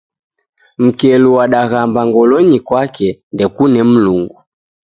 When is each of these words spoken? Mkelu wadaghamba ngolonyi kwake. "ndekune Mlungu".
Mkelu 0.83 1.29
wadaghamba 1.37 2.01
ngolonyi 2.09 2.59
kwake. 2.67 3.09
"ndekune 3.33 3.79
Mlungu". 3.89 4.37